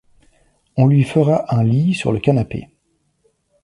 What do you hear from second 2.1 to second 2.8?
le canapé.